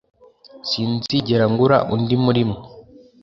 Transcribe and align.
Sinzigera 0.69 1.45
ngura 1.51 1.77
undi 1.93 2.15
murimwe 2.23 2.59